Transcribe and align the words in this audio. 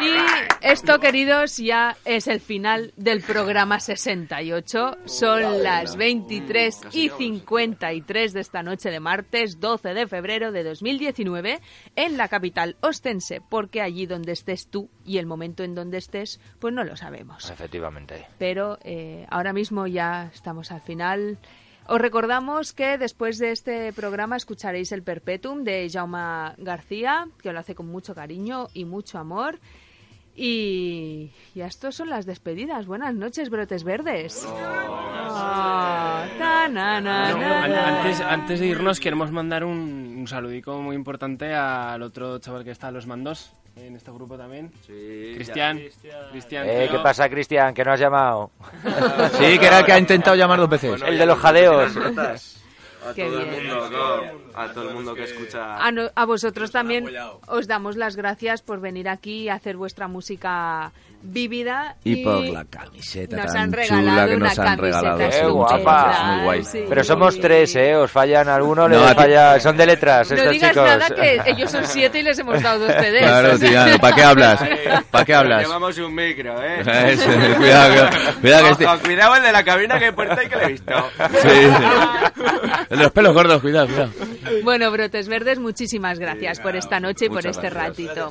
Y 0.00 0.14
esto, 0.62 0.98
queridos, 1.00 1.56
ya 1.56 1.96
es 2.04 2.28
el 2.28 2.40
final 2.40 2.92
del 2.96 3.22
programa 3.22 3.80
68. 3.80 4.98
Son 5.04 5.62
las 5.62 5.96
23 5.96 6.80
y 6.92 7.08
53 7.08 8.32
de 8.32 8.40
esta 8.40 8.62
noche 8.62 8.90
de 8.90 9.00
martes, 9.00 9.60
12 9.60 9.94
de 9.94 10.06
febrero 10.06 10.52
de 10.52 10.64
2019, 10.64 11.60
en 11.96 12.16
la 12.16 12.28
capital 12.28 12.76
ostense, 12.80 13.40
porque 13.46 13.82
allí 13.82 14.06
donde 14.06 14.32
estés 14.32 14.68
tú 14.68 14.88
y 15.04 15.18
el 15.18 15.26
momento 15.26 15.64
en 15.64 15.74
donde 15.74 15.98
estés, 15.98 16.40
pues 16.58 16.72
no 16.72 16.84
lo 16.84 16.96
sabemos. 16.96 17.50
Efectivamente. 17.50 18.26
Pero 18.38 18.78
eh, 18.82 19.26
ahora 19.30 19.52
mismo 19.52 19.86
ya 19.86 20.30
estamos 20.32 20.70
al 20.70 20.80
final. 20.80 21.38
Os 21.90 22.00
recordamos 22.00 22.72
que 22.72 22.98
después 22.98 23.38
de 23.38 23.50
este 23.50 23.92
programa 23.92 24.36
escucharéis 24.36 24.92
el 24.92 25.02
Perpetuum 25.02 25.64
de 25.64 25.90
Jaume 25.90 26.54
García, 26.58 27.26
que 27.42 27.52
lo 27.52 27.58
hace 27.58 27.74
con 27.74 27.88
mucho 27.88 28.14
cariño 28.14 28.68
y 28.72 28.84
mucho 28.84 29.18
amor. 29.18 29.58
Y, 30.36 31.32
y 31.52 31.60
estos 31.62 31.96
son 31.96 32.08
las 32.08 32.26
despedidas. 32.26 32.86
Buenas 32.86 33.16
noches, 33.16 33.50
brotes 33.50 33.82
verdes. 33.82 34.46
No, 34.46 36.24
antes 38.28 38.60
de 38.60 38.66
irnos 38.68 39.00
queremos 39.00 39.32
mandar 39.32 39.64
un, 39.64 40.14
un 40.16 40.28
saludico 40.28 40.80
muy 40.80 40.94
importante 40.94 41.52
al 41.54 42.02
otro 42.02 42.38
chaval 42.38 42.62
que 42.62 42.70
está 42.70 42.86
a 42.86 42.92
los 42.92 43.08
mandos 43.08 43.52
en 43.86 43.96
este 43.96 44.10
grupo 44.10 44.36
también. 44.36 44.70
Cristian. 44.86 45.80
Cristian. 46.30 46.68
Eh, 46.68 46.88
¿Qué 46.90 46.98
pasa, 46.98 47.28
Cristian? 47.28 47.74
¿Que 47.74 47.84
no 47.84 47.92
has 47.92 48.00
llamado? 48.00 48.50
Sí, 49.38 49.58
que 49.58 49.66
era 49.66 49.80
el 49.80 49.84
que 49.84 49.92
ha 49.92 49.98
intentado 49.98 50.36
llamar 50.36 50.58
dos 50.58 50.68
veces. 50.68 51.00
el 51.02 51.18
de 51.18 51.26
los 51.26 51.38
jadeos. 51.38 51.92
A 53.08 53.14
Qué 53.14 53.24
todo 53.24 53.40
el 53.40 53.48
bien. 53.50 53.66
mundo, 53.68 53.90
no, 53.90 54.60
a 54.60 54.68
todo 54.72 54.88
el 54.88 54.94
mundo 54.94 55.14
que 55.14 55.24
escucha. 55.24 55.76
A, 55.76 55.90
no- 55.90 56.10
a 56.14 56.24
vosotros 56.26 56.70
también 56.70 57.06
os 57.46 57.66
damos 57.66 57.96
las 57.96 58.16
gracias 58.16 58.62
por 58.62 58.80
venir 58.80 59.08
aquí 59.08 59.48
a 59.48 59.54
hacer 59.54 59.76
vuestra 59.76 60.06
música 60.08 60.92
vívida. 61.22 61.96
Y 62.04 62.24
por 62.24 62.42
la 62.48 62.64
camiseta 62.64 63.36
nos 63.44 63.52
tan 63.52 63.62
han 63.74 63.86
chula 63.86 64.26
que 64.26 64.36
nos 64.36 64.58
han 64.58 64.78
regalado. 64.78 65.18
camiseta 65.18 65.30
¡Qué 65.30 65.32
Sí, 65.46 65.52
muchas 65.52 65.82
guapa! 65.82 66.22
muy 66.34 66.44
guay. 66.44 66.64
Sí. 66.64 66.84
Pero 66.88 67.04
somos 67.04 67.38
tres, 67.40 67.76
¿eh? 67.76 67.94
Os 67.96 68.10
fallan 68.10 68.48
alguno, 68.48 68.88
No, 68.88 69.00
les 69.00 69.08
ti- 69.08 69.14
falla... 69.14 69.60
Son 69.60 69.76
de 69.76 69.86
letras 69.86 70.30
No 70.30 70.36
estos 70.36 70.52
digas 70.52 70.70
chicos. 70.70 70.86
nada 70.86 71.08
que 71.10 71.40
ellos 71.46 71.70
son 71.70 71.84
siete 71.86 72.20
y 72.20 72.22
les 72.22 72.38
hemos 72.38 72.62
dado 72.62 72.86
dos 72.86 72.92
CDs. 73.00 73.22
Claro, 73.22 73.52
O 73.52 73.56
sea, 73.58 73.68
tía, 73.86 73.98
¿para 73.98 74.16
qué 74.16 74.22
hablas? 74.22 74.64
¿Para 75.10 75.24
qué 75.26 75.34
hablas? 75.34 75.62
Llevamos 75.66 75.98
un 75.98 76.14
micro, 76.14 76.62
¿eh? 76.62 76.80
Eso, 77.12 77.24
cuidado, 77.56 77.56
cuidado, 77.58 78.10
cuidado 78.40 78.64
que 78.64 78.70
este... 78.72 78.86
Ojo, 78.86 78.98
cuidado 79.00 79.36
el 79.36 79.42
de 79.42 79.52
la 79.52 79.62
cabina 79.64 79.98
que 79.98 80.12
puerta 80.12 80.42
y 80.42 80.48
que 80.48 80.56
le 80.56 80.64
he 80.64 80.68
visto. 80.68 80.94
Sí, 81.32 81.48
sí. 81.50 81.84
El 82.90 82.98
de 82.98 83.04
los 83.04 83.12
pelos 83.12 83.32
gordos, 83.32 83.60
cuidado, 83.62 83.86
cuidado. 83.86 84.10
Bueno, 84.64 84.90
Brotes 84.90 85.28
Verdes, 85.28 85.58
muchísimas 85.58 86.18
gracias 86.18 86.60
por 86.60 86.74
esta 86.76 86.98
noche 87.00 87.26
y 87.26 87.28
por 87.28 87.46
este 87.46 87.70
gracias. 87.70 87.72
ratito. 87.74 88.30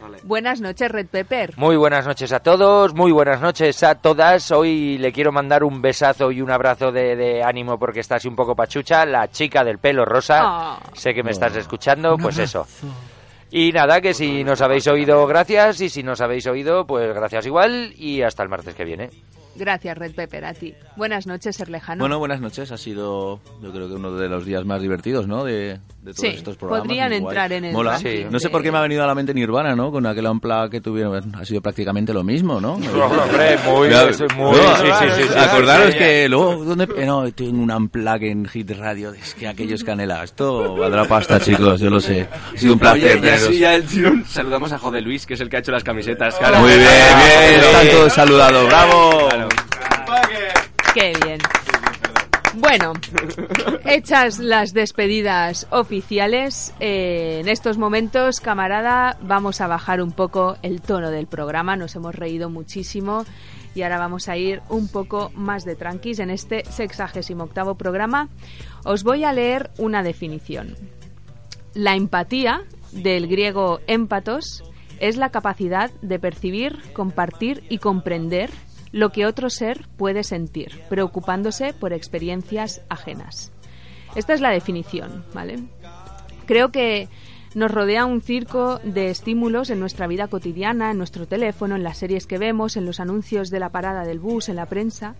Vale. 0.00 0.18
Buenas 0.22 0.60
noches, 0.62 0.90
Red 0.90 1.08
Pepper. 1.08 1.52
Muy 1.58 1.76
buenas 1.76 2.06
noches 2.06 2.32
a 2.32 2.38
todos, 2.40 2.94
muy 2.94 3.12
buenas 3.12 3.40
noches 3.40 3.82
a 3.82 3.96
todas. 3.96 4.50
Hoy 4.50 4.96
le 4.96 5.12
quiero 5.12 5.30
mandar 5.32 5.62
un 5.64 5.82
besazo 5.82 6.30
y 6.30 6.40
un 6.40 6.50
abrazo 6.50 6.90
de, 6.90 7.16
de 7.16 7.42
ánimo 7.42 7.78
porque 7.78 8.00
está 8.00 8.14
así 8.14 8.26
un 8.28 8.36
poco 8.36 8.54
pachucha, 8.54 9.04
la 9.04 9.28
chica 9.30 9.62
del 9.62 9.78
pelo 9.78 10.04
rosa. 10.06 10.40
Oh. 10.42 10.78
Sé 10.94 11.12
que 11.12 11.22
me 11.22 11.32
estás 11.32 11.54
escuchando, 11.56 12.16
pues 12.16 12.38
eso. 12.38 12.66
Y 13.52 13.72
nada, 13.72 14.00
que 14.00 14.14
si 14.14 14.44
nos 14.44 14.60
habéis 14.60 14.86
oído, 14.86 15.26
gracias. 15.26 15.80
Y 15.80 15.88
si 15.88 16.02
nos 16.02 16.20
habéis 16.20 16.46
oído, 16.46 16.86
pues 16.86 17.12
gracias 17.14 17.46
igual. 17.46 17.92
Y 17.96 18.22
hasta 18.22 18.42
el 18.42 18.48
martes 18.48 18.74
que 18.74 18.84
viene. 18.84 19.10
Gracias, 19.56 19.98
Red 19.98 20.14
Pepper, 20.14 20.44
a 20.44 20.54
ti. 20.54 20.72
Buenas 20.96 21.26
noches, 21.26 21.56
Ser 21.56 21.68
Lejano. 21.68 21.98
Bueno, 22.04 22.18
buenas 22.20 22.40
noches. 22.40 22.70
Ha 22.70 22.78
sido, 22.78 23.40
yo 23.60 23.72
creo 23.72 23.88
que 23.88 23.94
uno 23.94 24.12
de 24.12 24.28
los 24.28 24.46
días 24.46 24.64
más 24.64 24.80
divertidos, 24.80 25.26
¿no? 25.26 25.44
De, 25.44 25.78
de 26.02 26.14
todos 26.14 26.16
Sí, 26.18 26.28
estos 26.28 26.56
programas. 26.56 26.86
podrían 26.86 27.12
entrar 27.12 27.52
en 27.52 27.64
el 27.64 27.72
Mola. 27.72 27.94
ranking 27.94 28.26
No 28.30 28.38
sé 28.38 28.48
por 28.48 28.62
qué 28.62 28.70
me 28.70 28.78
ha 28.78 28.82
venido 28.82 29.02
a 29.02 29.06
la 29.08 29.14
mente 29.14 29.34
Nirvana, 29.34 29.74
¿no? 29.74 29.90
Con 29.90 30.06
aquel 30.06 30.24
unplug 30.28 30.70
que 30.70 30.80
tuvieron. 30.80 31.34
Ha 31.34 31.44
sido 31.44 31.60
prácticamente 31.60 32.14
lo 32.14 32.22
mismo, 32.22 32.58
¿no? 32.60 32.74
Hombre, 32.74 33.58
muy, 33.66 33.88
muy, 33.88 33.88
no, 33.90 34.12
sí, 34.76 34.86
sí, 34.86 35.06
sí, 35.16 35.22
sí. 35.28 35.38
Acordaros 35.38 35.92
Sí, 35.92 35.98
que 35.98 36.28
luego, 36.28 36.64
¿dónde? 36.64 36.88
eh, 36.96 37.04
No, 37.06 37.30
tengo 37.32 37.60
un 37.62 37.70
unplug 37.72 38.22
en 38.22 38.46
Hit 38.46 38.70
Radio. 38.70 39.12
Es 39.12 39.34
que 39.34 39.48
aquello 39.48 39.74
es 39.74 39.82
canela. 39.84 40.22
Esto 40.22 40.76
valdrá 40.76 41.04
pasta, 41.06 41.38
chicos, 41.40 41.80
yo 41.80 41.90
lo 41.90 42.00
sé. 42.00 42.26
Ha 42.54 42.56
sido 42.56 42.74
un 42.74 42.78
placer. 42.78 43.20
Oye, 43.48 43.56
y 43.56 43.58
teneros. 43.58 43.58
así 43.58 43.58
ya 43.58 43.74
el 43.74 43.86
tirón, 43.86 44.24
saludamos 44.28 44.72
a 44.72 44.78
Jode 44.78 45.00
Luis, 45.00 45.26
que 45.26 45.34
es 45.34 45.40
el 45.40 45.48
que 45.48 45.56
ha 45.56 45.60
hecho 45.60 45.72
las 45.72 45.84
camisetas. 45.84 46.36
Muy 46.58 46.70
bien, 46.70 46.80
bien, 46.80 47.60
están 47.60 47.88
todos 47.88 48.12
saludados. 48.12 48.66
¡Bravo! 48.66 49.28
Qué 50.94 51.12
bien. 51.24 51.38
Bueno, 52.54 52.94
hechas 53.84 54.40
las 54.40 54.72
despedidas 54.72 55.68
oficiales, 55.70 56.74
eh, 56.80 57.38
en 57.40 57.48
estos 57.48 57.78
momentos, 57.78 58.40
camarada, 58.40 59.16
vamos 59.22 59.60
a 59.60 59.68
bajar 59.68 60.02
un 60.02 60.10
poco 60.10 60.56
el 60.62 60.80
tono 60.80 61.10
del 61.10 61.28
programa. 61.28 61.76
Nos 61.76 61.94
hemos 61.94 62.14
reído 62.14 62.50
muchísimo 62.50 63.24
y 63.74 63.82
ahora 63.82 63.98
vamos 63.98 64.28
a 64.28 64.36
ir 64.36 64.62
un 64.68 64.88
poco 64.88 65.30
más 65.34 65.64
de 65.64 65.76
tranquis 65.76 66.18
en 66.18 66.30
este 66.30 66.64
sexagésimo 66.64 67.44
octavo 67.44 67.76
programa. 67.76 68.28
Os 68.84 69.04
voy 69.04 69.22
a 69.22 69.32
leer 69.32 69.70
una 69.78 70.02
definición. 70.02 70.74
La 71.74 71.94
empatía, 71.94 72.64
del 72.92 73.28
griego 73.28 73.80
émpatos, 73.86 74.62
es 75.00 75.16
la 75.16 75.30
capacidad 75.30 75.90
de 76.02 76.18
percibir, 76.18 76.78
compartir 76.92 77.64
y 77.68 77.78
comprender 77.78 78.50
lo 78.92 79.10
que 79.10 79.26
otro 79.26 79.50
ser 79.50 79.86
puede 79.96 80.24
sentir, 80.24 80.80
preocupándose 80.88 81.72
por 81.72 81.92
experiencias 81.92 82.82
ajenas. 82.88 83.52
Esta 84.14 84.34
es 84.34 84.40
la 84.40 84.50
definición, 84.50 85.24
¿vale? 85.32 85.60
Creo 86.46 86.70
que 86.70 87.08
nos 87.54 87.70
rodea 87.70 88.04
un 88.04 88.20
circo 88.20 88.78
de 88.84 89.10
estímulos 89.10 89.70
en 89.70 89.80
nuestra 89.80 90.06
vida 90.06 90.28
cotidiana, 90.28 90.90
en 90.90 90.98
nuestro 90.98 91.26
teléfono, 91.26 91.76
en 91.76 91.82
las 91.82 91.98
series 91.98 92.26
que 92.26 92.38
vemos, 92.38 92.76
en 92.76 92.86
los 92.86 93.00
anuncios 93.00 93.50
de 93.50 93.60
la 93.60 93.70
parada 93.70 94.04
del 94.04 94.20
bus, 94.20 94.48
en 94.48 94.56
la 94.56 94.66
prensa. 94.66 95.14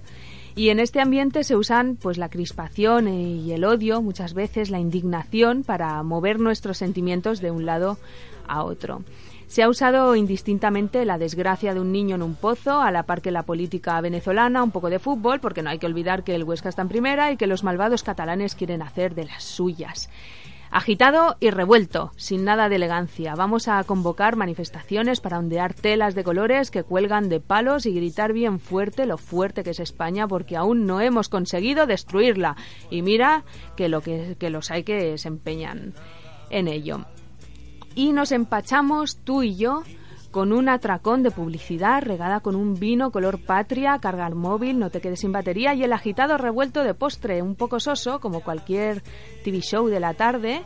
Y 0.57 0.71
en 0.71 0.81
este 0.81 1.01
ambiente 1.01 1.45
se 1.45 1.57
usan 1.57 1.97
pues 1.97 2.19
la 2.19 2.29
crispación 2.29 3.09
y 3.09 3.53
el 3.53 3.65
odio, 3.65 4.03
muchas 4.03 4.35
veces 4.35 4.71
la 4.71 4.81
indignación 4.81 5.63
para 5.63 6.03
mover 6.03 6.41
nuestros 6.41 6.79
sentimientos 6.79 7.41
de 7.41 7.51
un 7.51 7.67
lado 7.67 7.99
a 8.49 8.65
otro. 8.65 9.03
Se 9.47 9.65
ha 9.65 9.69
usado 9.69 10.15
indistintamente 10.15 11.05
la 11.05 11.19
desgracia 11.19 11.75
de 11.75 11.81
un 11.81 11.91
niño 11.91 12.15
en 12.15 12.23
un 12.23 12.37
pozo, 12.37 12.81
a 12.81 12.93
la 12.93 13.03
par 13.03 13.21
que 13.21 13.33
la 13.33 13.43
política 13.43 14.01
venezolana, 14.01 14.63
un 14.63 14.71
poco 14.71 14.91
de 14.91 15.01
fútbol, 15.01 15.41
porque 15.41 15.63
no 15.63 15.71
hay 15.71 15.79
que 15.79 15.87
olvidar 15.87 16.23
que 16.23 16.37
el 16.37 16.45
Huesca 16.45 16.69
está 16.69 16.83
en 16.83 16.89
primera 16.89 17.33
y 17.33 17.37
que 17.37 17.49
los 17.49 17.65
malvados 17.65 18.05
catalanes 18.05 18.55
quieren 18.55 18.81
hacer 18.81 19.17
de 19.17 19.25
las 19.25 19.43
suyas. 19.43 20.09
Agitado 20.73 21.37
y 21.41 21.51
revuelto, 21.51 22.13
sin 22.15 22.45
nada 22.45 22.69
de 22.69 22.77
elegancia. 22.77 23.35
Vamos 23.35 23.67
a 23.67 23.83
convocar 23.83 24.37
manifestaciones 24.37 25.21
para 25.21 25.41
ondear 25.41 25.75
telas 25.75 26.15
de 26.15 26.23
colores 26.23 26.71
que 26.71 26.85
cuelgan 26.85 27.29
de 27.29 27.41
palos 27.41 27.87
y 27.87 27.93
gritar 27.93 28.33
bien 28.33 28.61
fuerte 28.61 29.05
lo 29.05 29.19
fuerte 29.19 29.65
que 29.65 29.71
es 29.71 29.81
España 29.81 30.29
porque 30.29 30.57
aún 30.57 30.87
no 30.87 31.01
hemos 31.01 31.29
conseguido 31.29 31.87
destruirla. 31.87 32.57
Y 32.89 33.03
mira 33.03 33.43
que, 33.77 33.89
lo 33.89 34.01
que, 34.01 34.37
que 34.39 34.49
los 34.49 34.71
hay 34.71 34.85
que 34.85 35.19
se 35.19 35.27
empeñan 35.27 35.93
en 36.51 36.69
ello. 36.69 37.05
Y 37.97 38.13
nos 38.13 38.31
empachamos 38.31 39.17
tú 39.25 39.43
y 39.43 39.57
yo 39.57 39.83
con 40.31 40.53
un 40.53 40.69
atracón 40.69 41.23
de 41.23 41.31
publicidad 41.31 42.03
regada 42.03 42.41
con 42.41 42.55
un 42.55 42.75
vino 42.75 43.11
color 43.11 43.41
patria, 43.45 43.99
cargar 43.99 44.35
móvil, 44.35 44.79
no 44.79 44.91
te 44.91 45.01
quedes 45.01 45.21
sin 45.21 45.33
batería 45.33 45.75
y 45.75 45.83
el 45.83 45.93
agitado 45.93 46.39
revuelto 46.39 46.85
de 46.85 46.95
postre, 46.95 47.43
un 47.43 47.57
poco 47.57 47.81
soso, 47.81 48.21
como 48.21 48.41
cualquier 48.41 49.03
TV 49.43 49.61
show 49.61 49.89
de 49.89 50.01
la 50.01 50.15
tarde, 50.15 50.63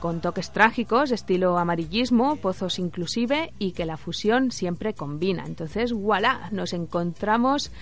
con 0.00 0.20
toques 0.20 0.52
trágicos, 0.52 1.10
estilo 1.10 1.58
amarillismo, 1.58 2.36
pozos 2.36 2.78
inclusive 2.78 3.52
y 3.58 3.72
que 3.72 3.86
la 3.86 3.96
fusión 3.96 4.52
siempre 4.52 4.94
combina. 4.94 5.44
Entonces, 5.46 5.92
voilà, 5.92 6.48
nos 6.52 6.72
encontramos 6.72 7.72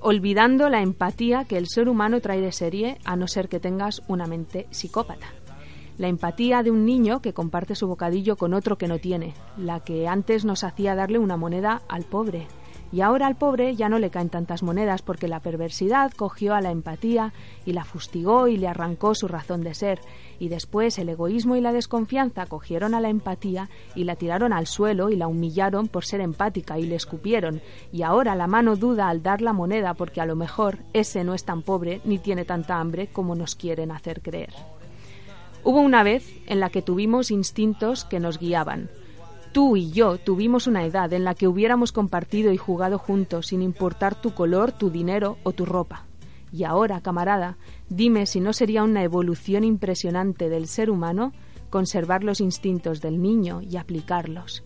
olvidando 0.00 0.68
la 0.70 0.80
empatía 0.80 1.44
que 1.44 1.58
el 1.58 1.66
ser 1.68 1.88
humano 1.88 2.20
trae 2.20 2.40
de 2.40 2.52
serie 2.52 2.98
a 3.04 3.16
no 3.16 3.28
ser 3.28 3.48
que 3.48 3.60
tengas 3.60 4.02
una 4.08 4.26
mente 4.26 4.66
psicópata. 4.70 5.26
La 6.00 6.08
empatía 6.08 6.62
de 6.62 6.70
un 6.70 6.86
niño 6.86 7.20
que 7.20 7.34
comparte 7.34 7.74
su 7.74 7.86
bocadillo 7.86 8.36
con 8.36 8.54
otro 8.54 8.78
que 8.78 8.88
no 8.88 8.98
tiene, 8.98 9.34
la 9.58 9.80
que 9.80 10.08
antes 10.08 10.46
nos 10.46 10.64
hacía 10.64 10.94
darle 10.94 11.18
una 11.18 11.36
moneda 11.36 11.82
al 11.88 12.04
pobre. 12.04 12.46
Y 12.90 13.02
ahora 13.02 13.26
al 13.26 13.36
pobre 13.36 13.76
ya 13.76 13.90
no 13.90 13.98
le 13.98 14.08
caen 14.08 14.30
tantas 14.30 14.62
monedas 14.62 15.02
porque 15.02 15.28
la 15.28 15.40
perversidad 15.40 16.10
cogió 16.12 16.54
a 16.54 16.62
la 16.62 16.70
empatía 16.70 17.34
y 17.66 17.74
la 17.74 17.84
fustigó 17.84 18.48
y 18.48 18.56
le 18.56 18.66
arrancó 18.66 19.14
su 19.14 19.28
razón 19.28 19.60
de 19.60 19.74
ser. 19.74 20.00
Y 20.38 20.48
después 20.48 20.98
el 20.98 21.10
egoísmo 21.10 21.54
y 21.56 21.60
la 21.60 21.74
desconfianza 21.74 22.46
cogieron 22.46 22.94
a 22.94 23.02
la 23.02 23.10
empatía 23.10 23.68
y 23.94 24.04
la 24.04 24.16
tiraron 24.16 24.54
al 24.54 24.68
suelo 24.68 25.10
y 25.10 25.16
la 25.16 25.28
humillaron 25.28 25.86
por 25.88 26.06
ser 26.06 26.22
empática 26.22 26.78
y 26.78 26.86
le 26.86 26.94
escupieron. 26.94 27.60
Y 27.92 28.04
ahora 28.04 28.34
la 28.36 28.46
mano 28.46 28.74
duda 28.74 29.10
al 29.10 29.22
dar 29.22 29.42
la 29.42 29.52
moneda 29.52 29.92
porque 29.92 30.22
a 30.22 30.26
lo 30.26 30.34
mejor 30.34 30.78
ese 30.94 31.24
no 31.24 31.34
es 31.34 31.44
tan 31.44 31.60
pobre 31.60 32.00
ni 32.06 32.16
tiene 32.16 32.46
tanta 32.46 32.80
hambre 32.80 33.08
como 33.08 33.34
nos 33.34 33.54
quieren 33.54 33.90
hacer 33.90 34.22
creer. 34.22 34.54
Hubo 35.62 35.80
una 35.80 36.02
vez 36.02 36.26
en 36.46 36.58
la 36.60 36.70
que 36.70 36.82
tuvimos 36.82 37.30
instintos 37.30 38.04
que 38.04 38.20
nos 38.20 38.38
guiaban. 38.38 38.88
Tú 39.52 39.76
y 39.76 39.90
yo 39.90 40.16
tuvimos 40.16 40.66
una 40.66 40.84
edad 40.84 41.12
en 41.12 41.24
la 41.24 41.34
que 41.34 41.48
hubiéramos 41.48 41.92
compartido 41.92 42.52
y 42.52 42.56
jugado 42.56 42.98
juntos 42.98 43.48
sin 43.48 43.62
importar 43.62 44.20
tu 44.20 44.32
color, 44.32 44.72
tu 44.72 44.90
dinero 44.90 45.38
o 45.42 45.52
tu 45.52 45.66
ropa. 45.66 46.06
Y 46.52 46.64
ahora, 46.64 47.00
camarada, 47.00 47.58
dime 47.88 48.26
si 48.26 48.40
no 48.40 48.52
sería 48.52 48.82
una 48.82 49.02
evolución 49.02 49.64
impresionante 49.64 50.48
del 50.48 50.66
ser 50.66 50.90
humano 50.90 51.32
conservar 51.68 52.24
los 52.24 52.40
instintos 52.40 53.00
del 53.00 53.20
niño 53.20 53.60
y 53.60 53.76
aplicarlos. 53.76 54.64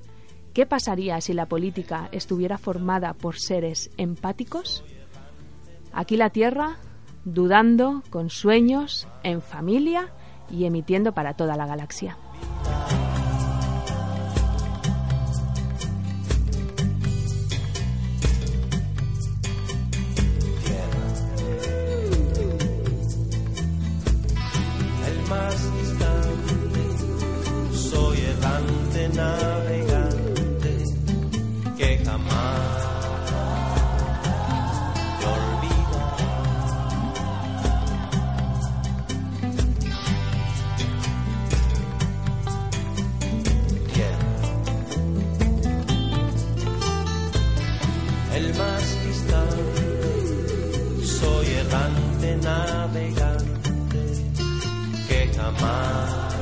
¿Qué 0.52 0.66
pasaría 0.66 1.20
si 1.20 1.32
la 1.32 1.46
política 1.46 2.08
estuviera 2.12 2.58
formada 2.58 3.14
por 3.14 3.38
seres 3.38 3.90
empáticos? 3.96 4.84
Aquí 5.92 6.16
la 6.16 6.30
Tierra, 6.30 6.76
dudando, 7.24 8.02
con 8.10 8.30
sueños, 8.30 9.08
en 9.22 9.42
familia 9.42 10.12
y 10.50 10.64
emitiendo 10.64 11.12
para 11.12 11.34
toda 11.34 11.56
la 11.56 11.66
galaxia. 11.66 12.16
más 48.58 49.04
distante. 49.06 49.82
Soy 51.04 51.46
errante 51.46 52.36
navegante 52.42 53.70
que 55.08 55.30
jamás. 55.36 56.33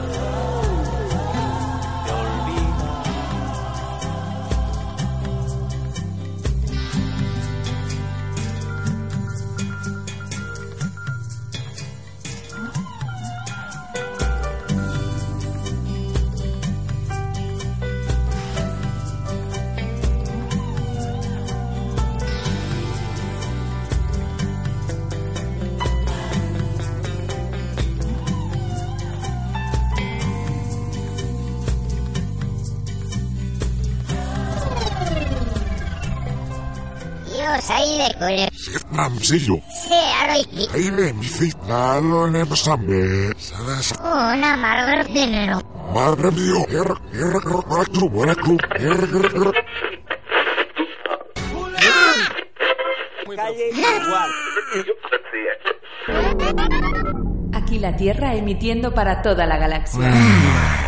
Namsillo. 38.92 39.60
Se 39.88 40.00
aroiki. 40.22 40.68
Aile 40.74 41.12
mithi 41.12 41.52
nalo 41.68 42.28
ne 42.30 42.44
pasambe. 42.46 43.32
Sadas. 43.38 43.92
Una 44.00 44.56
margar 44.56 45.06
dinero. 45.06 45.60
Madre. 45.94 46.28
Er 46.68 46.90
er 47.12 47.36
er 47.36 47.80
er 47.80 48.10
buena 48.10 48.34
club. 48.34 48.60
Er 48.78 49.02
er 49.18 49.26
er. 49.42 49.52
Aquí 57.54 57.78
la 57.78 57.96
Tierra 57.96 58.34
emitiendo 58.34 58.94
para 58.94 59.22
toda 59.22 59.46
la 59.46 59.56
galaxia. 59.56 60.81